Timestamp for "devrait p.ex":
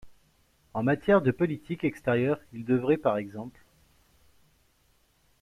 2.65-3.35